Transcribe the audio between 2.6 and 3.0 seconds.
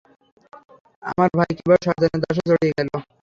গেল?